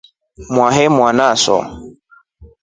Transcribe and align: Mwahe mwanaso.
Mwahe 0.53 0.85
mwanaso. 0.95 1.57